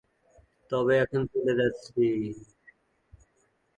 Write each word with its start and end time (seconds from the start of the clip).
তবে 0.71 0.93
এখন 1.03 1.21
চলে 1.31 1.53
যাচ্ছি। 1.59 2.05